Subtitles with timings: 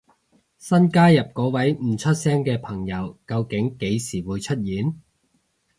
[0.57, 4.99] 新加入嗰位唔出聲嘅朋友究竟幾時會出現？